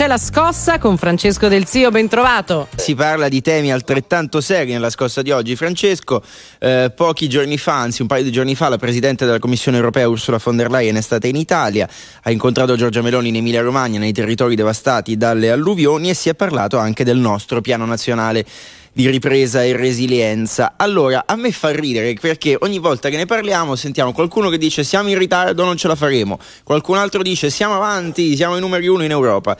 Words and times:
c'è 0.00 0.06
la 0.06 0.16
scossa 0.16 0.78
con 0.78 0.96
Francesco 0.96 1.46
Del 1.48 1.66
Zio, 1.66 1.90
ben 1.90 2.08
trovato. 2.08 2.68
Si 2.74 2.94
parla 2.94 3.28
di 3.28 3.42
temi 3.42 3.70
altrettanto 3.70 4.40
seri 4.40 4.72
nella 4.72 4.88
scossa 4.88 5.20
di 5.20 5.30
oggi. 5.30 5.56
Francesco, 5.56 6.22
eh, 6.58 6.90
pochi 6.96 7.28
giorni 7.28 7.58
fa, 7.58 7.80
anzi 7.80 8.00
un 8.00 8.08
paio 8.08 8.22
di 8.22 8.32
giorni 8.32 8.54
fa, 8.54 8.70
la 8.70 8.78
Presidente 8.78 9.26
della 9.26 9.38
Commissione 9.38 9.76
europea 9.76 10.08
Ursula 10.08 10.40
von 10.42 10.56
der 10.56 10.70
Leyen 10.70 10.96
è 10.96 11.02
stata 11.02 11.26
in 11.26 11.36
Italia, 11.36 11.86
ha 12.22 12.30
incontrato 12.30 12.76
Giorgia 12.76 13.02
Meloni 13.02 13.28
in 13.28 13.36
Emilia 13.36 13.60
Romagna, 13.60 13.98
nei 13.98 14.14
territori 14.14 14.54
devastati 14.54 15.18
dalle 15.18 15.50
alluvioni 15.50 16.08
e 16.08 16.14
si 16.14 16.30
è 16.30 16.34
parlato 16.34 16.78
anche 16.78 17.04
del 17.04 17.18
nostro 17.18 17.60
piano 17.60 17.84
nazionale 17.84 18.46
di 18.92 19.06
ripresa 19.10 19.62
e 19.62 19.76
resilienza. 19.76 20.76
Allora, 20.78 21.24
a 21.26 21.36
me 21.36 21.52
fa 21.52 21.72
ridere 21.72 22.14
perché 22.14 22.56
ogni 22.60 22.78
volta 22.78 23.10
che 23.10 23.18
ne 23.18 23.26
parliamo 23.26 23.76
sentiamo 23.76 24.12
qualcuno 24.12 24.48
che 24.48 24.56
dice 24.56 24.82
siamo 24.82 25.10
in 25.10 25.18
ritardo, 25.18 25.62
non 25.62 25.76
ce 25.76 25.88
la 25.88 25.94
faremo, 25.94 26.38
qualcun 26.62 26.96
altro 26.96 27.20
dice 27.20 27.50
siamo 27.50 27.74
avanti, 27.74 28.34
siamo 28.34 28.56
i 28.56 28.60
numeri 28.60 28.88
uno 28.88 29.04
in 29.04 29.10
Europa. 29.10 29.58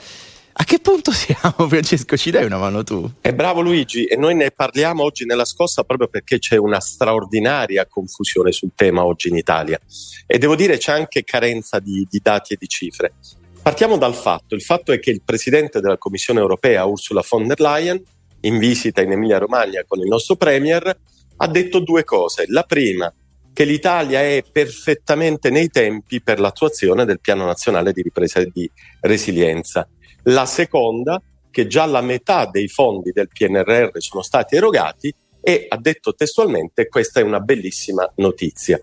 A 0.61 0.63
che 0.63 0.77
punto 0.77 1.09
siamo, 1.11 1.67
Francesco? 1.67 2.15
Ci 2.15 2.29
dai 2.29 2.45
una 2.45 2.59
mano 2.59 2.83
tu? 2.83 3.09
È 3.19 3.33
bravo 3.33 3.61
Luigi 3.61 4.05
e 4.05 4.15
noi 4.15 4.35
ne 4.35 4.51
parliamo 4.51 5.01
oggi 5.01 5.25
nella 5.25 5.43
scossa 5.43 5.83
proprio 5.83 6.07
perché 6.07 6.37
c'è 6.37 6.55
una 6.55 6.79
straordinaria 6.79 7.87
confusione 7.87 8.51
sul 8.51 8.69
tema 8.75 9.03
oggi 9.03 9.29
in 9.29 9.37
Italia 9.37 9.79
e 10.27 10.37
devo 10.37 10.55
dire 10.55 10.77
c'è 10.77 10.91
anche 10.91 11.23
carenza 11.23 11.79
di, 11.79 12.05
di 12.07 12.19
dati 12.21 12.53
e 12.53 12.57
di 12.59 12.67
cifre. 12.67 13.13
Partiamo 13.59 13.97
dal 13.97 14.13
fatto, 14.13 14.53
il 14.53 14.61
fatto 14.61 14.91
è 14.91 14.99
che 14.99 15.09
il 15.09 15.23
Presidente 15.25 15.79
della 15.79 15.97
Commissione 15.97 16.39
europea, 16.39 16.85
Ursula 16.85 17.23
von 17.27 17.47
der 17.47 17.59
Leyen, 17.59 17.99
in 18.41 18.59
visita 18.59 19.01
in 19.01 19.13
Emilia 19.13 19.39
Romagna 19.39 19.83
con 19.87 19.99
il 19.99 20.07
nostro 20.07 20.35
Premier, 20.35 20.95
ha 21.37 21.47
detto 21.47 21.79
due 21.79 22.03
cose. 22.03 22.45
La 22.49 22.63
prima, 22.63 23.11
che 23.53 23.63
l'Italia 23.63 24.21
è 24.21 24.43
perfettamente 24.49 25.49
nei 25.49 25.69
tempi 25.69 26.21
per 26.21 26.39
l'attuazione 26.39 27.05
del 27.05 27.19
Piano 27.19 27.45
Nazionale 27.45 27.91
di 27.91 28.01
Ripresa 28.01 28.39
e 28.39 28.49
di 28.51 28.69
Resilienza. 29.01 29.87
La 30.23 30.45
seconda, 30.45 31.21
che 31.49 31.67
già 31.67 31.85
la 31.85 32.01
metà 32.01 32.45
dei 32.45 32.67
fondi 32.67 33.11
del 33.11 33.27
PNRR 33.27 33.89
sono 33.97 34.21
stati 34.21 34.55
erogati 34.55 35.13
e 35.41 35.65
ha 35.67 35.77
detto 35.77 36.13
testualmente 36.13 36.87
questa 36.87 37.19
è 37.19 37.23
una 37.23 37.39
bellissima 37.39 38.09
notizia. 38.17 38.79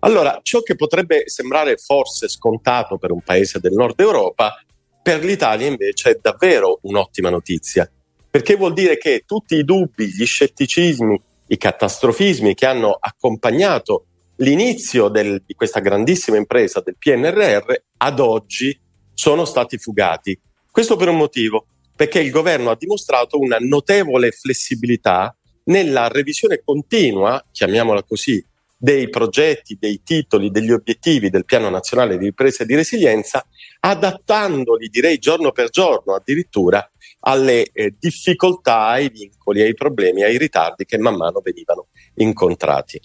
Allora, 0.00 0.38
ciò 0.42 0.60
che 0.60 0.76
potrebbe 0.76 1.28
sembrare 1.28 1.76
forse 1.76 2.28
scontato 2.28 2.98
per 2.98 3.10
un 3.10 3.22
paese 3.22 3.58
del 3.58 3.72
nord 3.72 3.98
Europa, 4.00 4.62
per 5.02 5.24
l'Italia 5.24 5.66
invece 5.66 6.10
è 6.10 6.18
davvero 6.20 6.78
un'ottima 6.82 7.30
notizia 7.30 7.88
perché 8.34 8.56
vuol 8.56 8.72
dire 8.72 8.98
che 8.98 9.22
tutti 9.24 9.54
i 9.54 9.62
dubbi, 9.62 10.08
gli 10.08 10.26
scetticismi, 10.26 11.22
i 11.46 11.56
catastrofismi 11.56 12.54
che 12.54 12.66
hanno 12.66 12.96
accompagnato 12.98 14.06
l'inizio 14.36 15.08
del, 15.08 15.42
di 15.44 15.54
questa 15.54 15.80
grandissima 15.80 16.36
impresa 16.36 16.80
del 16.80 16.96
PNRR 16.98 17.72
ad 17.98 18.20
oggi 18.20 18.78
sono 19.12 19.44
stati 19.44 19.78
fugati. 19.78 20.38
Questo 20.70 20.96
per 20.96 21.08
un 21.08 21.16
motivo, 21.16 21.66
perché 21.94 22.20
il 22.20 22.30
governo 22.30 22.70
ha 22.70 22.76
dimostrato 22.76 23.38
una 23.38 23.58
notevole 23.60 24.32
flessibilità 24.32 25.36
nella 25.64 26.08
revisione 26.08 26.60
continua, 26.64 27.42
chiamiamola 27.50 28.02
così, 28.02 28.44
dei 28.84 29.08
progetti, 29.08 29.78
dei 29.80 30.02
titoli, 30.02 30.50
degli 30.50 30.70
obiettivi 30.70 31.30
del 31.30 31.46
Piano 31.46 31.70
Nazionale 31.70 32.18
di 32.18 32.26
Ripresa 32.26 32.64
e 32.64 32.66
di 32.66 32.74
Resilienza, 32.74 33.42
adattandoli, 33.80 34.88
direi 34.88 35.16
giorno 35.16 35.52
per 35.52 35.70
giorno 35.70 36.14
addirittura, 36.14 36.86
alle 37.20 37.70
eh, 37.72 37.94
difficoltà, 37.98 38.88
ai 38.88 39.08
vincoli, 39.08 39.62
ai 39.62 39.72
problemi, 39.72 40.22
ai 40.22 40.36
ritardi 40.36 40.84
che 40.84 40.98
man 40.98 41.16
mano 41.16 41.40
venivano 41.42 41.86
incontrati. 42.16 43.00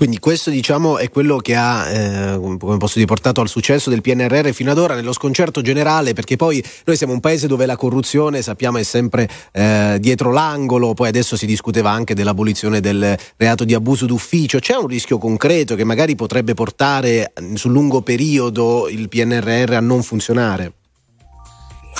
Quindi 0.00 0.18
questo 0.18 0.48
diciamo 0.48 0.96
è 0.96 1.10
quello 1.10 1.36
che 1.36 1.54
ha, 1.54 1.86
eh, 1.90 2.38
come 2.38 2.78
posso 2.78 2.94
dire, 2.94 3.04
portato 3.04 3.42
al 3.42 3.50
successo 3.50 3.90
del 3.90 4.00
PNRR 4.00 4.48
fino 4.52 4.70
ad 4.70 4.78
ora 4.78 4.94
nello 4.94 5.12
sconcerto 5.12 5.60
generale, 5.60 6.14
perché 6.14 6.36
poi 6.36 6.64
noi 6.86 6.96
siamo 6.96 7.12
un 7.12 7.20
paese 7.20 7.46
dove 7.46 7.66
la 7.66 7.76
corruzione 7.76 8.40
sappiamo 8.40 8.78
è 8.78 8.82
sempre 8.82 9.28
eh, 9.52 9.98
dietro 10.00 10.32
l'angolo, 10.32 10.94
poi 10.94 11.08
adesso 11.08 11.36
si 11.36 11.44
discuteva 11.44 11.90
anche 11.90 12.14
dell'abolizione 12.14 12.80
del 12.80 13.14
reato 13.36 13.64
di 13.64 13.74
abuso 13.74 14.06
d'ufficio, 14.06 14.58
c'è 14.58 14.74
un 14.74 14.86
rischio 14.86 15.18
concreto 15.18 15.74
che 15.74 15.84
magari 15.84 16.14
potrebbe 16.14 16.54
portare 16.54 17.34
sul 17.52 17.72
lungo 17.72 18.00
periodo 18.00 18.88
il 18.88 19.06
PNRR 19.06 19.74
a 19.74 19.80
non 19.80 20.02
funzionare? 20.02 20.79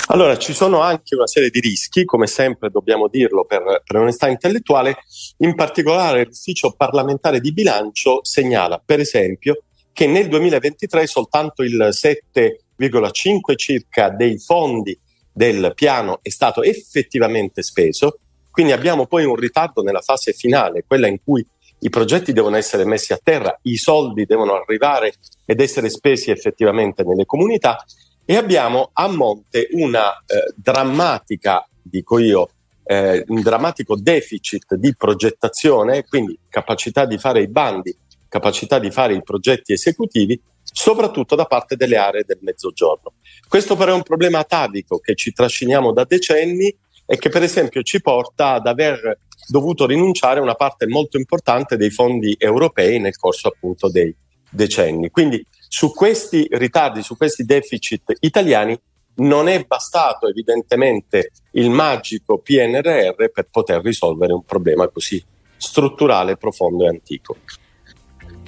Allora, 0.07 0.37
ci 0.37 0.53
sono 0.53 0.81
anche 0.81 1.15
una 1.15 1.27
serie 1.27 1.49
di 1.49 1.61
rischi, 1.61 2.03
come 2.03 2.27
sempre 2.27 2.69
dobbiamo 2.69 3.07
dirlo 3.07 3.45
per, 3.45 3.81
per 3.85 3.95
onestà 3.95 4.27
intellettuale, 4.27 4.97
in 5.37 5.55
particolare 5.55 6.25
l'ufficio 6.25 6.73
parlamentare 6.75 7.39
di 7.39 7.53
bilancio 7.53 8.19
segnala, 8.23 8.81
per 8.83 8.99
esempio, 8.99 9.63
che 9.93 10.07
nel 10.07 10.27
2023 10.27 11.07
soltanto 11.07 11.63
il 11.63 11.89
7,5 11.91 13.55
circa 13.55 14.09
dei 14.09 14.37
fondi 14.37 14.97
del 15.31 15.71
piano 15.75 16.19
è 16.21 16.29
stato 16.29 16.61
effettivamente 16.61 17.63
speso, 17.63 18.19
quindi 18.51 18.73
abbiamo 18.73 19.05
poi 19.05 19.23
un 19.23 19.35
ritardo 19.35 19.81
nella 19.81 20.01
fase 20.01 20.33
finale, 20.33 20.83
quella 20.85 21.07
in 21.07 21.23
cui 21.23 21.45
i 21.83 21.89
progetti 21.89 22.33
devono 22.33 22.57
essere 22.57 22.85
messi 22.85 23.13
a 23.13 23.19
terra, 23.21 23.57
i 23.63 23.77
soldi 23.77 24.25
devono 24.25 24.55
arrivare 24.55 25.13
ed 25.45 25.61
essere 25.61 25.89
spesi 25.89 26.31
effettivamente 26.31 27.03
nelle 27.03 27.25
comunità 27.25 27.83
e 28.25 28.35
abbiamo 28.35 28.89
a 28.93 29.07
monte 29.07 29.67
una 29.71 30.11
eh, 30.19 30.53
drammatica, 30.55 31.67
dico 31.81 32.19
io, 32.19 32.49
eh, 32.83 33.23
un 33.27 33.41
drammatico 33.41 33.95
deficit 33.95 34.75
di 34.75 34.95
progettazione, 34.95 36.05
quindi 36.05 36.37
capacità 36.49 37.05
di 37.05 37.17
fare 37.17 37.41
i 37.41 37.47
bandi, 37.47 37.95
capacità 38.27 38.79
di 38.79 38.91
fare 38.91 39.13
i 39.13 39.23
progetti 39.23 39.73
esecutivi, 39.73 40.39
soprattutto 40.63 41.35
da 41.35 41.45
parte 41.45 41.75
delle 41.75 41.97
aree 41.97 42.23
del 42.25 42.39
mezzogiorno. 42.41 43.13
Questo 43.47 43.75
però 43.75 43.91
è 43.91 43.95
un 43.95 44.03
problema 44.03 44.39
atavico 44.39 44.99
che 44.99 45.15
ci 45.15 45.33
trasciniamo 45.33 45.91
da 45.91 46.05
decenni 46.05 46.73
e 47.05 47.17
che 47.17 47.29
per 47.29 47.43
esempio 47.43 47.81
ci 47.81 48.01
porta 48.01 48.53
ad 48.53 48.67
aver 48.67 49.17
dovuto 49.47 49.85
rinunciare 49.85 50.39
a 50.39 50.43
una 50.43 50.55
parte 50.55 50.87
molto 50.87 51.17
importante 51.17 51.75
dei 51.75 51.89
fondi 51.89 52.35
europei 52.37 52.99
nel 52.99 53.17
corso 53.17 53.49
appunto 53.49 53.89
dei 53.89 54.15
decenni. 54.49 55.09
Quindi 55.09 55.45
su 55.73 55.93
questi 55.93 56.49
ritardi, 56.51 57.01
su 57.01 57.15
questi 57.15 57.45
deficit 57.45 58.17
italiani 58.19 58.77
non 59.15 59.47
è 59.47 59.63
bastato 59.63 60.27
evidentemente 60.27 61.31
il 61.51 61.69
magico 61.69 62.39
PNRR 62.39 63.29
per 63.31 63.47
poter 63.49 63.81
risolvere 63.81 64.33
un 64.33 64.43
problema 64.43 64.89
così 64.89 65.23
strutturale, 65.55 66.35
profondo 66.35 66.83
e 66.83 66.89
antico. 66.89 67.37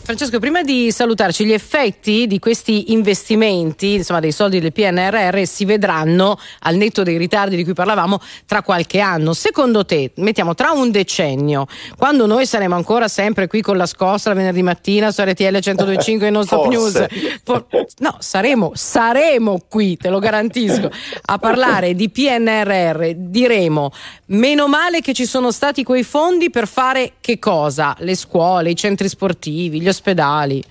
Francesco, 0.05 0.37
prima 0.37 0.63
di 0.63 0.91
salutarci, 0.91 1.45
gli 1.45 1.53
effetti 1.53 2.27
di 2.27 2.37
questi 2.37 2.91
investimenti, 2.91 3.93
insomma 3.93 4.19
dei 4.19 4.33
soldi 4.33 4.59
del 4.59 4.73
PNRR, 4.73 5.43
si 5.43 5.63
vedranno 5.63 6.37
al 6.59 6.75
netto 6.75 7.03
dei 7.03 7.15
ritardi 7.15 7.55
di 7.55 7.63
cui 7.63 7.71
parlavamo 7.71 8.19
tra 8.45 8.63
qualche 8.63 8.99
anno. 8.99 9.31
Secondo 9.31 9.85
te, 9.85 10.11
mettiamo 10.15 10.55
tra 10.55 10.71
un 10.71 10.91
decennio, 10.91 11.67
quando 11.95 12.25
noi 12.25 12.45
saremo 12.45 12.75
ancora 12.75 13.07
sempre 13.07 13.47
qui 13.47 13.61
con 13.61 13.77
la 13.77 13.85
scossa 13.85 14.27
la 14.27 14.35
venerdì 14.35 14.61
mattina 14.61 15.09
su 15.09 15.21
RTL 15.21 15.59
1025 15.61 16.27
e 16.27 16.29
non 16.29 16.43
stop 16.43 16.67
news, 16.67 17.05
for- 17.45 17.65
no, 17.99 18.17
saremo, 18.19 18.73
saremo 18.75 19.61
qui, 19.69 19.95
te 19.95 20.09
lo 20.09 20.19
garantisco, 20.19 20.91
a 21.27 21.37
parlare 21.37 21.95
di 21.95 22.09
PNRR, 22.09 23.11
diremo 23.15 23.89
meno 24.25 24.67
male 24.67 24.99
che 24.99 25.13
ci 25.13 25.25
sono 25.25 25.51
stati 25.51 25.83
quei 25.83 26.03
fondi 26.03 26.49
per 26.49 26.67
fare 26.67 27.13
che 27.21 27.39
cosa? 27.39 27.95
Le 27.99 28.15
scuole, 28.15 28.71
i 28.71 28.75
centri 28.75 29.07
sportivi, 29.07 29.79
gli 29.79 29.91
ospedali? 29.93 30.63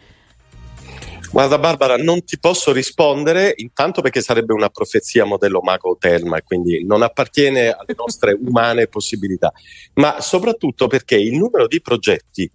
Guarda 1.32 1.58
Barbara, 1.58 1.96
non 1.96 2.24
ti 2.24 2.38
posso 2.38 2.72
rispondere 2.72 3.54
intanto 3.56 4.02
perché 4.02 4.20
sarebbe 4.20 4.52
una 4.52 4.68
profezia 4.68 5.24
modello 5.24 5.62
Mago 5.62 5.96
Telma 5.98 6.36
e 6.36 6.42
quindi 6.42 6.84
non 6.84 7.00
appartiene 7.00 7.70
alle 7.70 7.94
nostre 7.96 8.36
umane 8.38 8.86
possibilità, 8.86 9.50
ma 9.94 10.20
soprattutto 10.20 10.88
perché 10.88 11.16
il 11.16 11.38
numero 11.38 11.66
di 11.66 11.80
progetti 11.80 12.50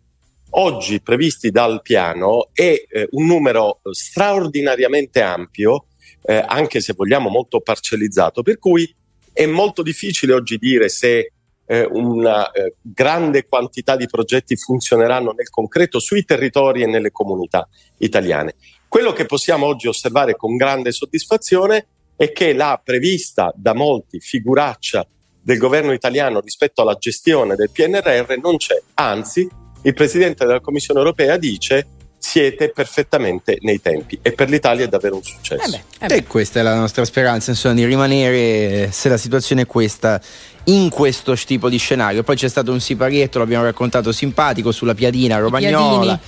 oggi 0.52 1.02
previsti 1.02 1.50
dal 1.50 1.82
piano 1.82 2.50
è 2.54 2.86
eh, 2.88 3.08
un 3.12 3.26
numero 3.26 3.80
straordinariamente 3.90 5.22
ampio, 5.22 5.88
eh, 6.22 6.44
anche 6.46 6.80
se 6.80 6.94
vogliamo 6.94 7.30
molto 7.30 7.62
parcellizzato, 7.62 8.44
per 8.44 8.60
cui 8.60 8.94
è 9.34 9.48
molto 9.48 9.82
difficile 9.82 10.34
oggi 10.34 10.58
dire 10.58 10.88
se 10.90 11.32
eh, 11.68 11.88
una 11.90 12.50
eh, 12.52 12.76
grande 12.82 13.46
quantità 13.46 13.96
di 13.96 14.08
progetti 14.08 14.56
funzioneranno 14.56 15.34
nel 15.36 15.50
concreto 15.50 16.00
sui 16.00 16.24
territori 16.24 16.82
e 16.82 16.88
nelle 16.88 17.12
comunità 17.12 17.68
italiane. 17.98 18.56
Quello 18.88 19.12
che 19.12 19.26
possiamo 19.26 19.66
oggi 19.66 19.88
osservare 19.88 20.36
con 20.36 20.56
grande 20.56 20.92
soddisfazione 20.92 21.88
è 22.16 22.32
che 22.32 22.54
la 22.54 22.82
prevista 22.84 23.54
da 23.56 23.76
molti 23.76 24.20
figuraccia 24.20 25.06
del 25.42 25.58
governo 25.58 25.92
italiano 25.92 26.40
rispetto 26.40 26.82
alla 26.82 26.96
gestione 26.96 27.56
del 27.56 27.70
PNRR 27.70 28.38
non 28.42 28.58
c'è, 28.58 28.82
anzi 28.96 29.48
il 29.84 29.94
Presidente 29.94 30.46
della 30.46 30.60
Commissione 30.60 31.00
europea 31.00 31.38
dice 31.38 31.88
siete 32.28 32.70
perfettamente 32.70 33.58
nei 33.62 33.80
tempi 33.80 34.20
e 34.22 34.34
per 34.34 34.50
l'Italia 34.50 34.84
è 34.84 34.90
davvero 34.90 35.16
un 35.16 35.24
successo. 35.24 35.64
Eh 35.64 35.70
beh, 35.70 36.06
eh 36.06 36.08
beh. 36.08 36.16
E 36.16 36.24
questa 36.26 36.60
è 36.60 36.62
la 36.62 36.76
nostra 36.76 37.06
speranza, 37.06 37.52
insomma, 37.52 37.76
di 37.76 37.86
rimanere, 37.86 38.92
se 38.92 39.08
la 39.08 39.16
situazione 39.16 39.62
è 39.62 39.66
questa, 39.66 40.20
in 40.66 40.90
questo 40.90 41.36
tipo 41.36 41.70
di 41.70 41.78
scenario. 41.78 42.24
Poi 42.24 42.36
c'è 42.36 42.50
stato 42.50 42.74
un 42.74 42.82
siparietto, 42.82 43.40
l'abbiamo 43.40 43.64
raccontato 43.64 44.12
simpatico, 44.12 44.74
sulla 44.74 44.94
piadina 44.94 45.38
romagnola 45.38 46.20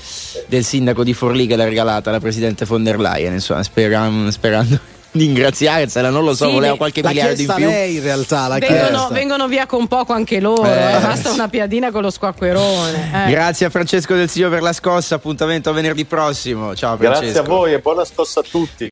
del 0.46 0.64
sindaco 0.64 1.04
di 1.04 1.14
Forlì 1.14 1.46
che 1.48 1.58
l'ha 1.58 1.66
regalata 1.66 2.12
la 2.12 2.22
Presidente 2.22 2.64
von 2.64 2.82
der 2.82 2.98
Leyen, 2.98 3.34
insomma, 3.34 3.62
speram- 3.62 4.30
sperando 4.30 4.80
ringraziarsela, 5.12 6.10
non 6.10 6.24
lo 6.24 6.34
so, 6.34 6.46
sì, 6.46 6.52
voleva 6.52 6.78
qualche 6.78 7.02
miliardo 7.04 7.42
in 7.42 7.54
più. 7.56 7.66
lei 7.66 7.96
in 7.96 8.04
realtà, 8.04 8.48
la 8.48 8.58
vengono, 8.58 9.08
vengono, 9.10 9.48
via 9.48 9.66
con 9.66 9.88
poco 9.88 10.14
anche 10.14 10.40
loro, 10.40 10.66
eh. 10.66 10.96
Eh, 10.96 11.00
basta 11.00 11.32
una 11.32 11.48
piadina 11.48 11.92
con 11.92 12.02
lo 12.02 12.10
squacquerone. 12.10 13.28
Eh. 13.28 13.32
Grazie 13.32 13.66
a 13.66 13.70
Francesco 13.70 14.16
Del 14.16 14.30
Siglio 14.30 14.50
per 14.50 14.62
la 14.62 14.74
scossa, 14.74 15.16
appuntamento 15.16 15.70
a 15.70 15.74
venerdì 15.74 16.06
prossimo. 16.06 16.76
Ciao 16.76 16.96
Francesco. 16.98 17.24
Grazie 17.24 17.40
a 17.40 17.44
voi 17.44 17.74
e 17.74 17.80
buona 17.80 18.06
scossa 18.06 18.42
a 18.42 18.44
tutti. 18.44 18.88